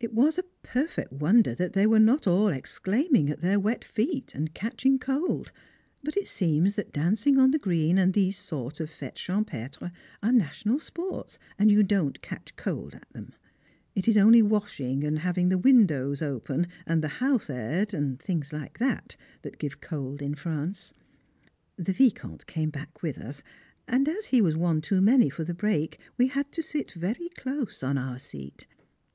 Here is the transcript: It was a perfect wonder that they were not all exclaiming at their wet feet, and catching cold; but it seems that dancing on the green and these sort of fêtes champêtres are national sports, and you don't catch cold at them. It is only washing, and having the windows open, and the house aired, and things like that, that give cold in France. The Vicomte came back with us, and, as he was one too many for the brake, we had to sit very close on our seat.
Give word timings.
It 0.00 0.14
was 0.14 0.38
a 0.38 0.42
perfect 0.62 1.12
wonder 1.12 1.54
that 1.54 1.74
they 1.74 1.86
were 1.86 1.98
not 1.98 2.26
all 2.26 2.48
exclaiming 2.48 3.28
at 3.28 3.42
their 3.42 3.60
wet 3.60 3.84
feet, 3.84 4.34
and 4.34 4.54
catching 4.54 4.98
cold; 4.98 5.52
but 6.02 6.16
it 6.16 6.28
seems 6.28 6.76
that 6.76 6.94
dancing 6.94 7.38
on 7.38 7.50
the 7.50 7.58
green 7.58 7.98
and 7.98 8.14
these 8.14 8.38
sort 8.38 8.80
of 8.80 8.88
fêtes 8.90 9.16
champêtres 9.16 9.90
are 10.22 10.32
national 10.32 10.78
sports, 10.78 11.38
and 11.58 11.70
you 11.70 11.82
don't 11.82 12.22
catch 12.22 12.56
cold 12.56 12.94
at 12.94 13.10
them. 13.10 13.34
It 13.94 14.08
is 14.08 14.16
only 14.16 14.40
washing, 14.40 15.04
and 15.04 15.18
having 15.18 15.50
the 15.50 15.58
windows 15.58 16.22
open, 16.22 16.68
and 16.86 17.02
the 17.04 17.08
house 17.20 17.50
aired, 17.50 17.92
and 17.92 18.18
things 18.18 18.54
like 18.54 18.78
that, 18.78 19.14
that 19.42 19.58
give 19.58 19.82
cold 19.82 20.22
in 20.22 20.34
France. 20.36 20.94
The 21.76 21.92
Vicomte 21.92 22.46
came 22.46 22.70
back 22.70 23.02
with 23.02 23.18
us, 23.18 23.42
and, 23.86 24.08
as 24.08 24.24
he 24.32 24.40
was 24.40 24.56
one 24.56 24.80
too 24.80 25.02
many 25.02 25.28
for 25.28 25.44
the 25.44 25.52
brake, 25.52 26.00
we 26.16 26.28
had 26.28 26.50
to 26.52 26.62
sit 26.62 26.92
very 26.92 27.28
close 27.28 27.82
on 27.82 27.98
our 27.98 28.18
seat. 28.18 28.66